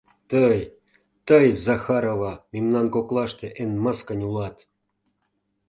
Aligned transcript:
Тый, 0.31 0.59
тый, 1.27 1.45
Захарова, 1.65 2.33
мемнан 2.53 2.87
коклаште 2.95 3.47
эн 3.61 3.71
мыскынь 3.83 4.25
улат! 4.27 4.57